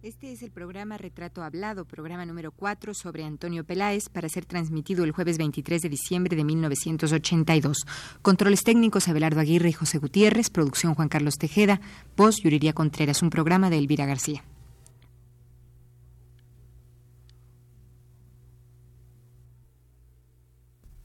[0.00, 5.02] Este es el programa Retrato Hablado, programa número 4 sobre Antonio Peláez para ser transmitido
[5.02, 7.78] el jueves 23 de diciembre de 1982.
[8.22, 11.80] Controles técnicos Abelardo Aguirre y José Gutiérrez, producción Juan Carlos Tejeda,
[12.16, 14.44] voz Yuriría Contreras, un programa de Elvira García.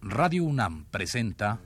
[0.01, 1.59] Radio UNAM presenta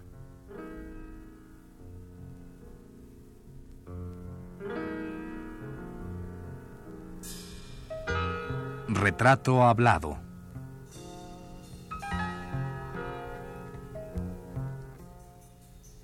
[8.89, 10.18] Retrato Hablado.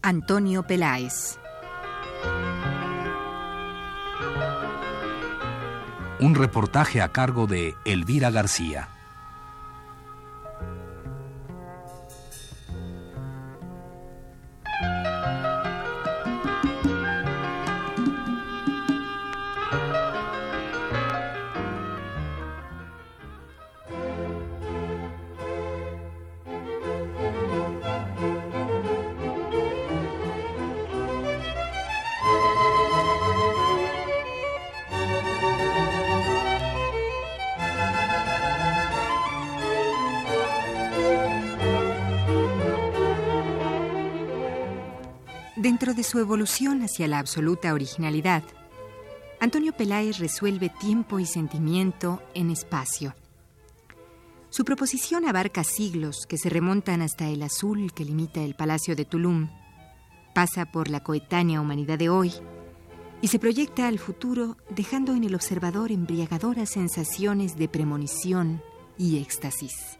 [0.02, 1.40] Antonio Peláez.
[6.20, 8.93] Un reportaje a cargo de Elvira García.
[45.64, 48.44] Dentro de su evolución hacia la absoluta originalidad,
[49.40, 53.16] Antonio Peláez resuelve tiempo y sentimiento en espacio.
[54.50, 59.06] Su proposición abarca siglos que se remontan hasta el azul que limita el Palacio de
[59.06, 59.48] Tulum,
[60.36, 62.34] pasa por la coetánea humanidad de hoy
[63.22, 68.62] y se proyecta al futuro dejando en el observador embriagadoras sensaciones de premonición
[68.98, 69.98] y éxtasis.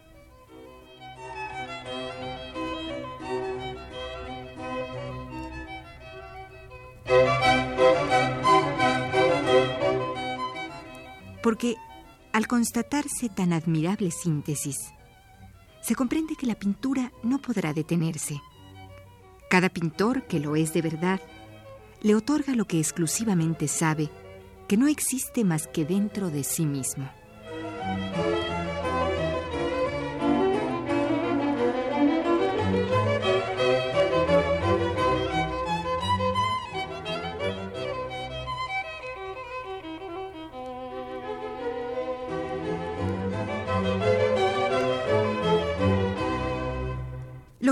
[11.44, 11.76] Porque
[12.32, 14.78] al constatarse tan admirable síntesis,
[15.82, 18.42] se comprende que la pintura no podrá detenerse.
[19.50, 21.22] Cada pintor que lo es de verdad
[22.02, 24.10] le otorga lo que exclusivamente sabe,
[24.68, 27.10] que no existe más que dentro de sí mismo.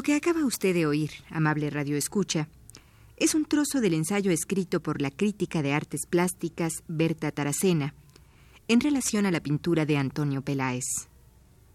[0.01, 2.49] Lo que acaba usted de oír, amable Radio Escucha,
[3.17, 7.93] es un trozo del ensayo escrito por la crítica de artes plásticas Berta Taracena
[8.67, 10.85] en relación a la pintura de Antonio Peláez,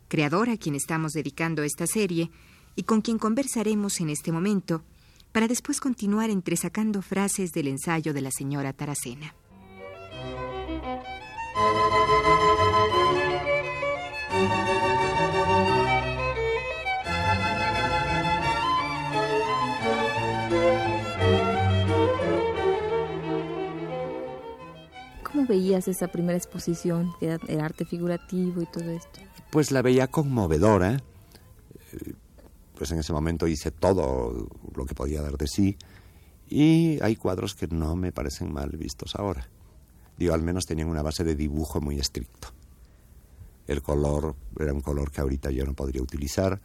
[0.08, 2.32] creador a quien estamos dedicando esta serie
[2.74, 4.82] y con quien conversaremos en este momento
[5.30, 9.36] para después continuar entresacando frases del ensayo de la señora Taracena.
[25.36, 29.20] ¿Cómo veías esa primera exposición, el arte figurativo y todo esto?
[29.50, 30.94] Pues la veía conmovedora.
[30.94, 32.14] Eh,
[32.74, 35.76] pues en ese momento hice todo lo que podía dar de sí.
[36.48, 39.46] Y hay cuadros que no me parecen mal vistos ahora.
[40.16, 42.48] Digo, al menos tenían una base de dibujo muy estricto.
[43.66, 46.62] El color era un color que ahorita yo no podría utilizar.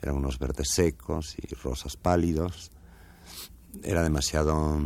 [0.00, 2.70] Eran unos verdes secos y rosas pálidos.
[3.82, 4.80] Era demasiado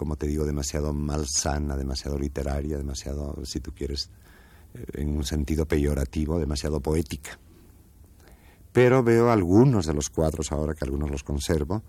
[0.00, 4.08] como te digo, demasiado malsana, demasiado literaria, demasiado, si tú quieres,
[4.72, 7.38] eh, en un sentido peyorativo, demasiado poética.
[8.72, 11.82] Pero veo algunos de los cuadros ahora, que algunos los conservo,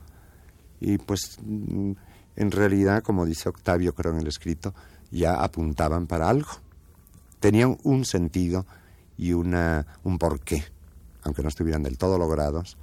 [0.81, 1.91] y pues mm,
[2.35, 4.73] en realidad, como dice Octavio, creo en el escrito,
[5.09, 6.51] ya apuntaban para algo.
[7.39, 8.66] Tenían un sentido
[9.17, 10.66] y una, un porqué,
[11.23, 12.78] aunque no estuvieran del todo logrados,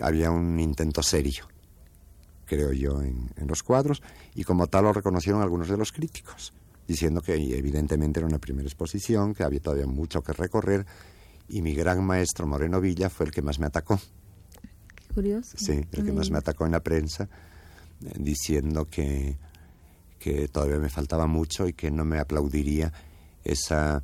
[0.00, 1.46] había un intento serio
[2.50, 4.02] creo yo, en, los cuadros,
[4.34, 6.52] y como tal lo reconocieron algunos de los críticos,
[6.88, 10.84] diciendo que evidentemente era una primera exposición, que había todavía mucho que recorrer,
[11.48, 14.00] y mi gran maestro Moreno Villa fue el que más me atacó.
[14.96, 15.56] Qué curioso.
[15.56, 17.28] Sí, el que más me atacó en la prensa,
[18.04, 19.38] eh, diciendo que,
[20.18, 22.92] que todavía me faltaba mucho y que no me aplaudiría
[23.44, 24.02] esa,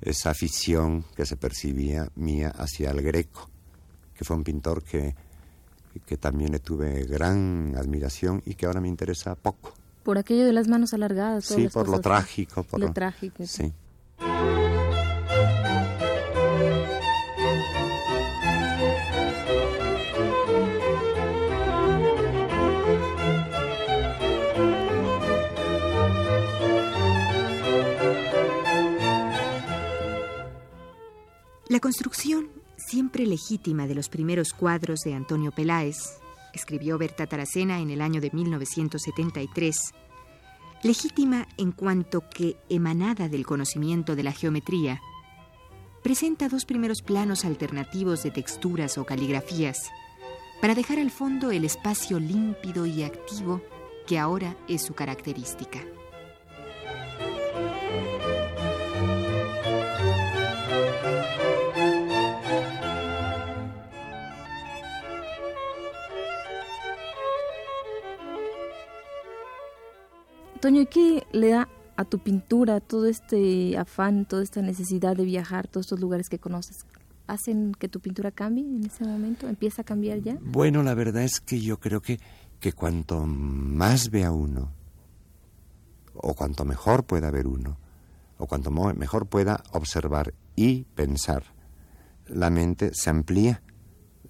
[0.00, 3.48] esa afición que se percibía mía hacia el greco,
[4.14, 5.14] que fue un pintor que
[6.00, 9.72] que también le tuve gran admiración y que ahora me interesa poco.
[10.02, 11.46] Por aquello de las manos alargadas.
[11.46, 12.62] Sí, por lo trágico.
[12.62, 13.46] Por lo trágico.
[13.46, 13.72] Sí.
[31.68, 32.50] La construcción
[32.94, 35.96] siempre legítima de los primeros cuadros de Antonio Peláez,
[36.52, 39.76] escribió Berta Taracena en el año de 1973,
[40.84, 45.00] legítima en cuanto que emanada del conocimiento de la geometría,
[46.04, 49.90] presenta dos primeros planos alternativos de texturas o caligrafías
[50.60, 53.60] para dejar al fondo el espacio límpido y activo
[54.06, 55.80] que ahora es su característica.
[70.64, 75.26] Toño, ¿y qué le da a tu pintura todo este afán, toda esta necesidad de
[75.26, 76.86] viajar, todos estos lugares que conoces?
[77.26, 79.46] ¿Hacen que tu pintura cambie en ese momento?
[79.46, 80.38] ¿Empieza a cambiar ya?
[80.40, 82.18] Bueno, la verdad es que yo creo que,
[82.60, 84.72] que cuanto más vea uno,
[86.14, 87.76] o cuanto mejor pueda ver uno,
[88.38, 91.44] o cuanto mejor pueda observar y pensar,
[92.26, 93.60] la mente se amplía,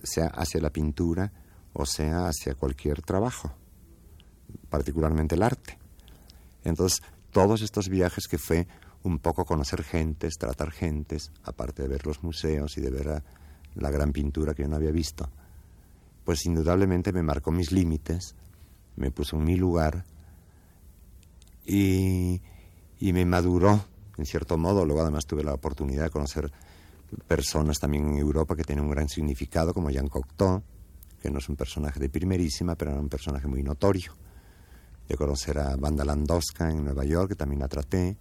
[0.03, 1.33] sea hacia la pintura
[1.75, 3.53] o sea hacia cualquier trabajo,
[4.69, 5.84] particularmente el arte.
[6.65, 8.67] Entonces, todos estos viajes que fue
[9.03, 13.23] un poco conocer gentes, tratar gentes, aparte de ver los museos y de ver
[13.75, 15.29] la gran pintura que yo no había visto,
[16.25, 18.35] pues indudablemente me marcó mis límites,
[18.97, 20.05] me puso en mi lugar
[21.67, 22.41] y,
[22.99, 23.85] y me maduró,
[24.17, 24.87] en cierto modo.
[24.87, 26.51] Luego además tuve la oportunidad de conocer
[27.27, 30.63] personas también en Europa que tienen un gran significado, como Jean Cocteau,
[31.21, 34.13] que no es un personaje de primerísima, pero era un personaje muy notorio
[35.09, 38.17] de conocer a Banda Landowska en Nueva York, que también la traté,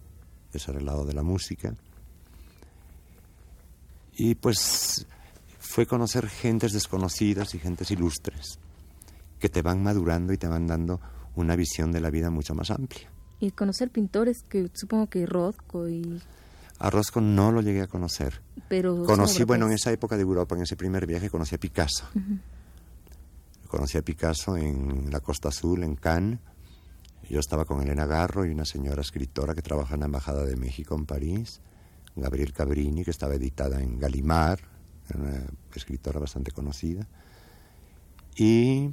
[0.52, 1.74] es el lado de la música.
[4.16, 5.06] Y pues
[5.58, 8.58] fue conocer gentes desconocidas y gentes ilustres,
[9.38, 11.00] que te van madurando y te van dando
[11.34, 13.10] una visión de la vida mucho más amplia.
[13.40, 16.22] Y conocer pintores que supongo que Rothko y...
[16.78, 18.42] A Rothko no lo llegué a conocer.
[18.68, 22.06] Pero conocí, bueno, en esa época de Europa, en ese primer viaje, conocí a Picasso.
[23.68, 26.38] Conocí a Picasso en la Costa Azul, en Cannes,
[27.28, 30.56] yo estaba con Elena Garro y una señora escritora que trabaja en la Embajada de
[30.56, 31.60] México en París,
[32.16, 34.60] Gabriel Cabrini, que estaba editada en Galimar,
[35.14, 35.44] una
[35.74, 37.06] escritora bastante conocida.
[38.36, 38.90] Y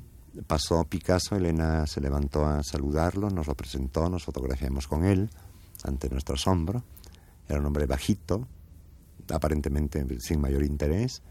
[0.47, 5.29] pasó Picasso, Elena se levantó a saludarlo, nos lo presentó, nos fotografiamos con él
[5.83, 6.83] ante nuestro asombro.
[7.47, 8.47] Era un hombre bajito,
[9.29, 11.21] aparentemente sin mayor interés,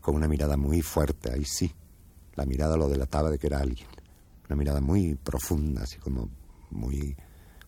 [0.00, 1.72] con una mirada muy fuerte, ahí sí.
[2.34, 3.88] La mirada lo delataba de que era alguien.
[4.48, 6.28] Una mirada muy profunda, así como
[6.70, 7.16] muy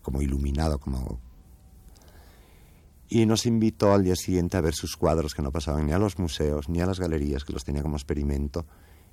[0.03, 1.21] como iluminado, como...
[3.09, 5.99] Y nos invitó al día siguiente a ver sus cuadros que no pasaban ni a
[5.99, 8.67] los museos ni a las galerías, que los tenía como experimento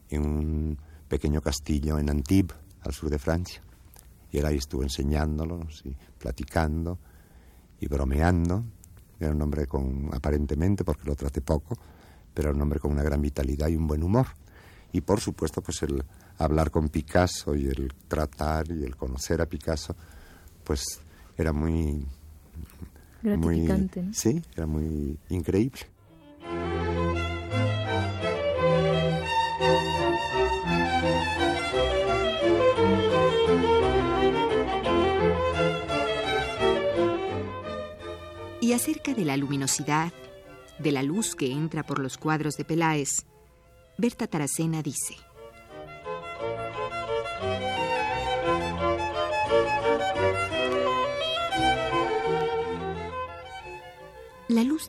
[0.10, 0.78] en un
[1.08, 3.62] pequeño castillo en Antibes, al sur de Francia.
[4.32, 6.98] Y él ahí estuvo enseñándolos y platicando
[7.80, 8.64] y bromeando.
[9.20, 11.78] Era un hombre con, aparentemente, porque lo traté poco,
[12.34, 14.28] pero era un hombre con una gran vitalidad y un buen humor.
[14.92, 16.04] Y por supuesto, pues el,
[16.38, 19.96] hablar con Picasso y el tratar y el conocer a Picasso,
[20.64, 21.02] pues
[21.38, 22.06] era muy...
[23.22, 24.02] Gratificante.
[24.02, 25.80] Muy, Sí, era muy increíble.
[38.60, 40.14] Y acerca de la luminosidad,
[40.80, 43.10] de la luz que entra por los cuadros de Peláez,
[43.98, 45.16] Berta Taracena dice,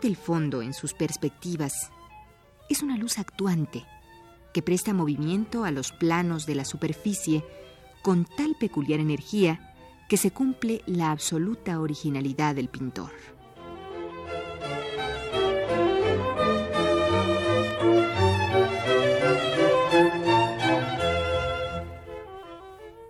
[0.04, 1.90] Del fondo en sus perspectivas
[2.68, 3.86] es una luz actuante
[4.52, 7.42] que presta movimiento a los planos de la superficie
[8.02, 9.74] con tal peculiar energía
[10.06, 13.12] que se cumple la absoluta originalidad del pintor.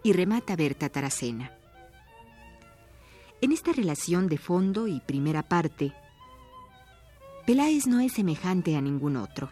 [0.04, 1.50] Y remata Berta Taracena.
[3.40, 5.92] En esta relación de fondo y primera parte,
[7.46, 9.50] Peláez no es semejante a ningún otro.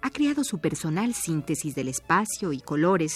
[0.00, 3.14] Ha creado su personal síntesis del espacio y colores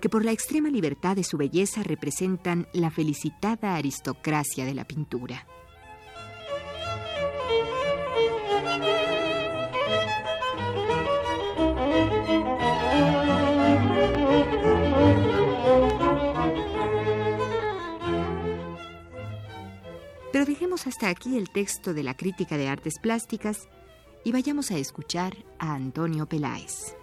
[0.00, 5.46] que por la extrema libertad de su belleza representan la felicitada aristocracia de la pintura.
[20.86, 23.68] Dejemos hasta aquí el texto de la crítica de artes plásticas
[24.24, 26.94] y vayamos a escuchar a Antonio Peláez.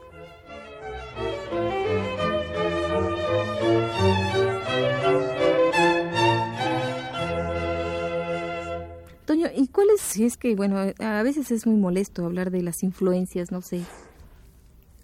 [9.25, 12.83] Toño, ¿y cuál es es que, bueno, a veces es muy molesto hablar de las
[12.83, 13.81] influencias, no sé.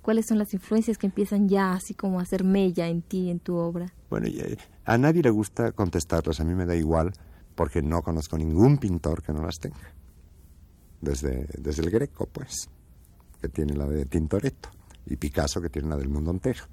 [0.02, 3.40] ¿Cuáles son las influencias que empiezan ya así como a hacer mella en ti, en
[3.40, 3.94] tu obra?
[4.10, 4.28] Bueno,
[4.86, 7.14] a nadie le gusta contestarlas, a mí me da igual,
[7.60, 9.94] porque no conozco ningún pintor que no las tenga.
[11.02, 12.70] Desde, desde el Greco, pues,
[13.42, 14.70] que tiene la de Tintoretto,
[15.06, 16.64] y Picasso, que tiene la del mundo entero.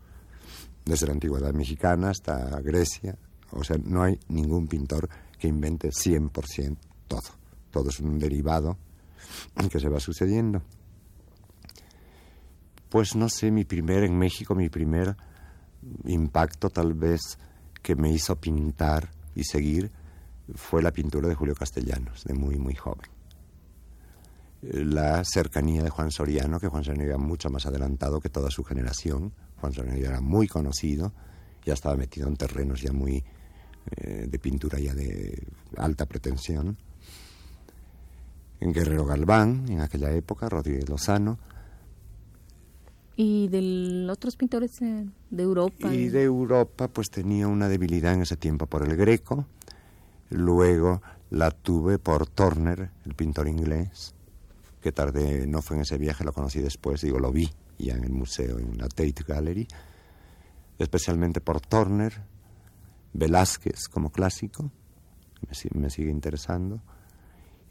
[0.85, 3.19] Desde la antigüedad mexicana hasta Grecia,
[3.51, 6.77] o sea, no hay ningún pintor que invente 100%
[7.09, 7.31] todo.
[7.73, 8.79] Todo es un derivado
[9.69, 10.63] que se va sucediendo.
[12.91, 15.17] Pues no sé, mi primer, en México, mi primer
[16.05, 17.41] impacto tal vez
[17.83, 19.91] que me hizo pintar y seguir
[20.55, 23.09] fue la pintura de Julio Castellanos, de muy, muy joven.
[24.63, 28.65] La cercanía de Juan Soriano, que Juan Soriano era mucho más adelantado que toda su
[28.65, 29.33] generación.
[29.61, 31.13] Juan Soriano era muy conocido,
[31.65, 33.23] ya estaba metido en terrenos ya muy
[33.97, 36.77] eh, de pintura ya de alta pretensión.
[38.61, 41.39] En Guerrero Galván, en aquella época, Rodríguez Lozano,
[43.17, 45.93] ¿Y de otros pintores eh, de Europa?
[45.93, 49.47] Y de Europa, pues tenía una debilidad en ese tiempo por el greco.
[50.31, 54.15] Luego la tuve por Turner, el pintor inglés,
[54.81, 58.05] que tarde, no fue en ese viaje, lo conocí después, digo, lo vi ya en
[58.05, 59.67] el museo, en la Tate Gallery.
[60.79, 62.13] Especialmente por Turner,
[63.13, 64.71] Velázquez como clásico,
[65.43, 66.81] me, me sigue interesando.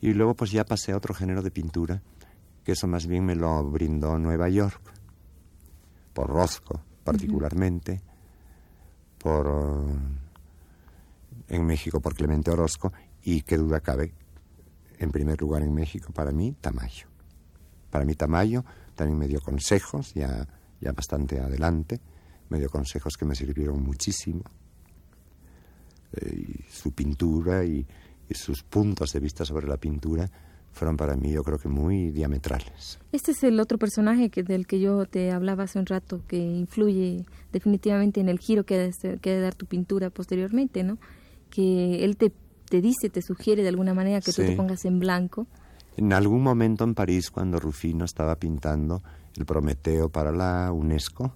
[0.02, 2.02] Y luego pues ya pasé a otro género de pintura,
[2.64, 4.82] que eso más bien me lo brindó Nueva York
[6.14, 8.02] por Rosco particularmente,
[9.20, 9.86] por
[11.48, 14.14] en México por Clemente Orozco y qué duda cabe,
[15.00, 17.08] en primer lugar en México para mí Tamayo.
[17.90, 18.64] Para mí Tamayo
[18.96, 20.48] también me dio consejos, ya,
[20.82, 22.00] ya bastante adelante,
[22.50, 24.44] me dio consejos que me sirvieron muchísimo.
[26.14, 27.86] Eh, y su pintura y
[28.32, 30.30] sus puntos de vista sobre la pintura
[30.76, 33.00] fueron para mí yo creo que muy diametrales.
[33.14, 36.38] Este es el otro personaje que, del que yo te hablaba hace un rato, que
[36.38, 40.98] influye definitivamente en el giro que ha de, dar tu pintura posteriormente, ¿no?
[41.56, 42.32] Que él te,
[42.70, 45.48] te dice, te sugiere de alguna manera que tú te pongas en blanco.
[45.98, 49.02] En algún momento en París, cuando Rufino estaba pintando
[49.38, 51.34] el Prometeo para la UNESCO,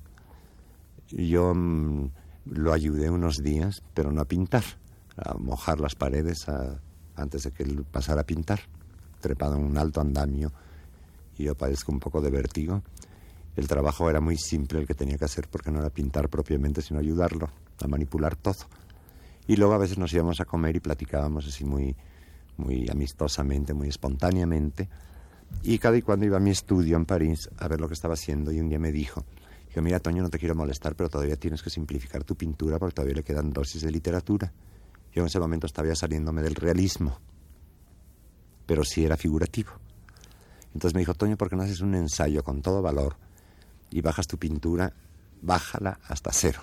[1.09, 2.09] yo mm,
[2.45, 4.63] lo ayudé unos días, pero no a pintar,
[5.15, 6.45] a mojar las paredes
[7.15, 8.59] antes de que él pasara a pintar
[9.21, 10.51] trepado en un alto andamio
[11.37, 12.83] y yo padezco un poco de vértigo.
[13.55, 16.81] El trabajo era muy simple el que tenía que hacer porque no era pintar propiamente,
[16.81, 17.49] sino ayudarlo
[17.81, 18.67] a manipular todo.
[19.49, 21.93] Y luego a veces nos íbamos a comer y platicábamos así muy,
[22.55, 24.87] muy amistosamente, muy espontáneamente.
[25.63, 28.13] Y cada y cuando iba a mi estudio en París a ver lo que estaba
[28.13, 29.25] haciendo y un día me dijo,
[29.75, 32.93] yo mira Toño, no te quiero molestar, pero todavía tienes que simplificar tu pintura porque
[32.93, 34.53] todavía le quedan dosis de literatura.
[35.11, 37.17] Yo en ese momento estaba ya saliéndome del realismo
[38.69, 39.71] pero sí era figurativo.
[40.75, 43.15] Entonces me dijo, Toño, ¿por qué no haces un ensayo con todo valor
[43.89, 44.93] y bajas tu pintura,
[45.41, 46.61] bájala hasta cero?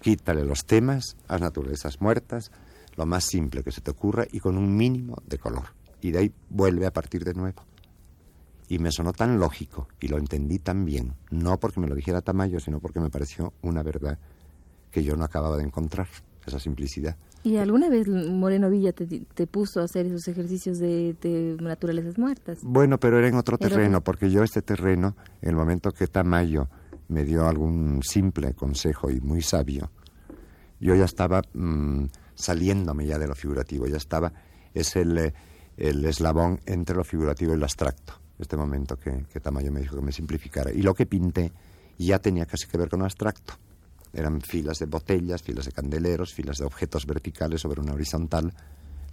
[0.00, 2.50] Quítale los temas, haz naturalezas muertas,
[2.96, 5.64] lo más simple que se te ocurra y con un mínimo de color.
[6.00, 7.62] Y de ahí vuelve a partir de nuevo.
[8.68, 12.20] Y me sonó tan lógico y lo entendí tan bien, no porque me lo dijera
[12.20, 14.18] Tamayo, sino porque me pareció una verdad
[14.90, 16.08] que yo no acababa de encontrar,
[16.46, 17.16] esa simplicidad.
[17.44, 22.58] ¿Y alguna vez Moreno Villa te, puso a hacer esos ejercicios de, naturalezas muertas?
[22.62, 26.68] Bueno, pero era en otro terreno, porque yo este terreno, en el momento que Tamayo
[27.08, 29.90] me dio algún simple consejo y muy sabio,
[30.80, 34.32] yo ya estaba mm, saliéndome ya de lo figurativo, ya estaba,
[34.74, 35.32] es el,
[35.76, 39.96] el eslabón entre lo figurativo y lo abstracto, este momento que, que Tamayo me dijo
[39.96, 40.70] que me simplificara.
[40.72, 41.52] Y lo que pinté
[41.98, 43.54] ya tenía casi que ver con lo abstracto
[44.12, 48.52] eran filas de botellas, filas de candeleros, filas de objetos verticales sobre una horizontal,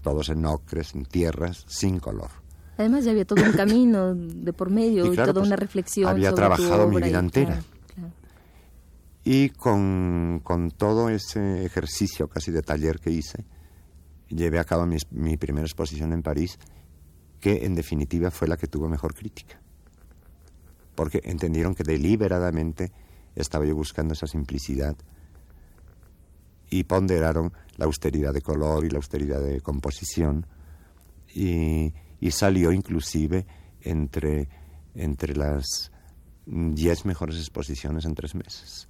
[0.02, 2.30] todos en ocres, en tierras, sin color.
[2.78, 6.10] Además ya había todo un camino de por medio y, toda pues, una reflexión.
[6.10, 7.62] Había trabajado mi vida entera.
[9.28, 13.44] Y con, con, todo ese ejercicio casi de taller que hice,
[14.30, 16.60] llevé a cabo mi, primera exposición en París,
[17.40, 19.60] que en definitiva fue la que tuvo mejor crítica.
[20.94, 22.92] Porque entendieron que deliberadamente
[23.36, 24.96] estaba yo buscando esa simplicidad
[26.70, 30.46] y ponderaron la austeridad de color y la austeridad de composición
[31.34, 31.92] y,
[32.30, 33.46] salió inclusive
[33.82, 34.50] entre,
[34.94, 35.92] entre las
[36.46, 38.88] diez mejores exposiciones en tres meses.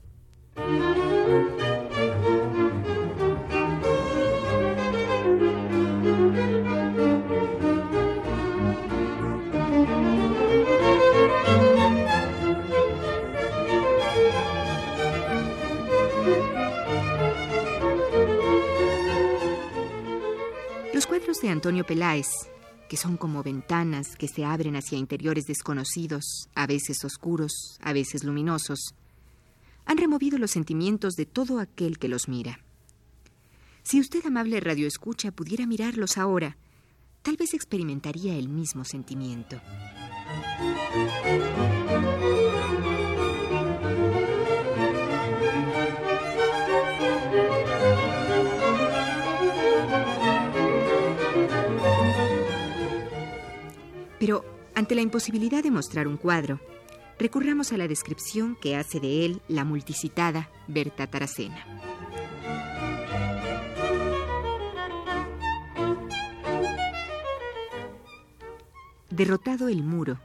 [21.41, 22.27] De Antonio Peláez,
[22.87, 28.23] que son como ventanas que se abren hacia interiores desconocidos, a veces oscuros, a veces
[28.23, 28.93] luminosos,
[29.85, 32.59] han removido los sentimientos de todo aquel que los mira.
[33.83, 36.57] Si usted, amable radioescucha, pudiera mirarlos ahora,
[37.21, 39.61] tal vez experimentaría el mismo sentimiento.
[54.19, 56.59] Pero ante la imposibilidad de mostrar un cuadro,
[57.19, 61.65] recurramos a la descripción que hace de él la multicitada Berta Taracena.
[69.09, 70.19] Derrotado el muro,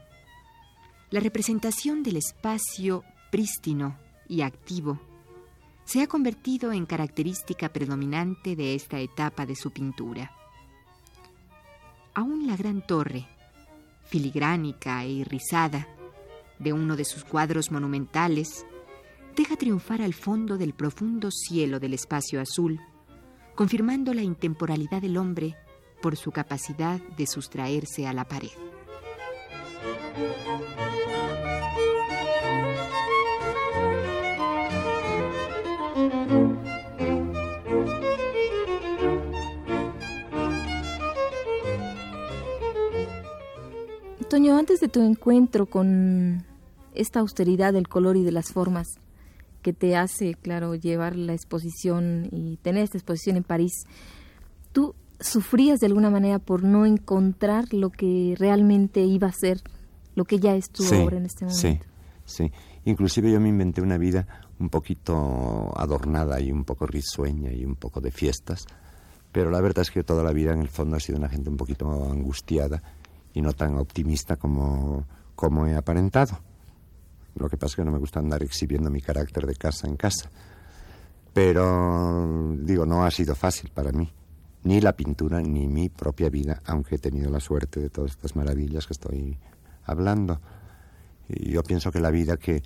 [1.10, 3.96] la representación del espacio prístino
[4.28, 4.98] y activo
[5.84, 10.32] se ha convertido en característica predominante de esta etapa de su pintura.
[12.14, 13.28] Aún la gran torre,
[14.06, 15.86] filigránica e irrisada,
[16.60, 18.64] de uno de sus cuadros monumentales,
[19.34, 22.80] deja triunfar al fondo del profundo cielo del espacio azul,
[23.56, 25.56] confirmando la intemporalidad del hombre
[26.00, 28.50] por su capacidad de sustraerse a la pared.
[44.30, 46.46] Toño, antes de tu encuentro con
[46.94, 48.88] esta austeridad del color y de las formas
[49.62, 53.84] que te hace, claro, llevar la exposición y tener esta exposición en París,
[54.72, 59.60] ¿tú sufrías de alguna manera por no encontrar lo que realmente iba a ser,
[60.14, 61.60] lo que ya es tu obra en este momento?
[61.60, 61.78] Sí,
[62.24, 62.52] sí.
[62.84, 64.26] Inclusive yo me inventé una vida
[64.58, 68.66] un poquito adornada y un poco risueña y un poco de fiestas,
[69.30, 71.50] pero la verdad es que toda la vida en el fondo ha sido una gente
[71.50, 72.82] un poquito angustiada
[73.34, 76.38] y no tan optimista como, como he aparentado.
[77.34, 79.96] Lo que pasa es que no me gusta andar exhibiendo mi carácter de casa en
[79.96, 80.30] casa.
[81.32, 84.12] Pero, digo, no ha sido fácil para mí.
[84.64, 88.36] Ni la pintura, ni mi propia vida, aunque he tenido la suerte de todas estas
[88.36, 89.38] maravillas que estoy
[89.84, 90.40] hablando.
[91.28, 92.62] Y yo pienso que la vida que,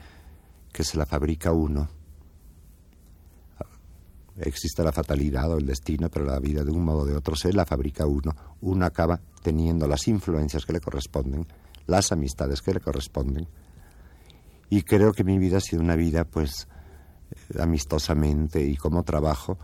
[0.72, 1.88] que se la fabrica uno,
[4.36, 7.36] existe la fatalidad o el destino, pero la vida de un modo o de otro
[7.36, 8.34] se la fabrica uno.
[8.62, 11.46] Uno acaba teniendo las influencias que le corresponden,
[11.86, 13.46] las amistades que le corresponden.
[14.74, 16.66] Y creo que mi vida ha sido una vida, pues,
[17.56, 19.56] amistosamente y como trabajo,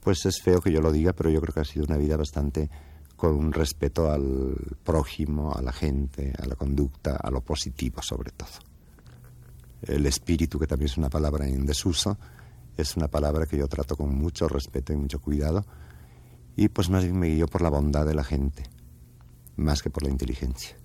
[0.00, 2.16] pues es feo que yo lo diga, pero yo creo que ha sido una vida
[2.16, 2.68] bastante
[3.14, 8.32] con un respeto al prójimo, a la gente, a la conducta, a lo positivo sobre
[8.32, 8.50] todo.
[9.82, 12.18] El espíritu, que también es una palabra en desuso,
[12.76, 15.64] es una palabra que yo trato con mucho respeto y mucho cuidado
[16.56, 18.64] y pues más bien me guío por la bondad de la gente,
[19.54, 20.76] más que por la inteligencia.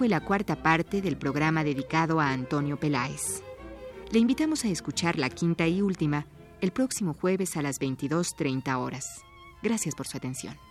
[0.00, 3.42] Fue la cuarta parte del programa dedicado a Antonio Peláez.
[4.10, 6.26] Le invitamos a escuchar la quinta y última
[6.62, 9.04] el próximo jueves a las 22.30 horas.
[9.62, 10.69] Gracias por su atención.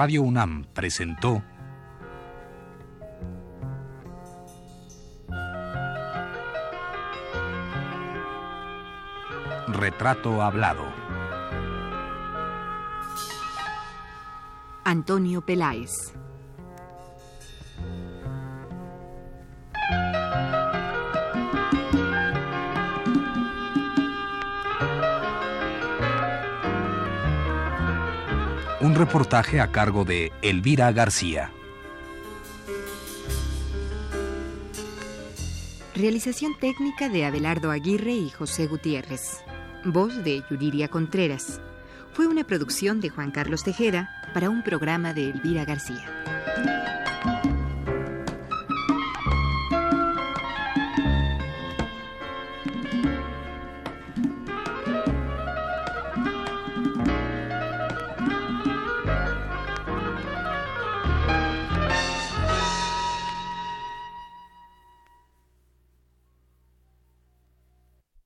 [0.00, 1.42] Radio UNAM presentó
[9.66, 10.84] Retrato Hablado.
[14.84, 16.14] Antonio Peláez.
[28.98, 31.52] reportaje a cargo de Elvira García.
[35.94, 39.44] Realización técnica de Abelardo Aguirre y José Gutiérrez.
[39.84, 41.60] Voz de Yuriria Contreras.
[42.12, 46.87] Fue una producción de Juan Carlos Tejeda para un programa de Elvira García.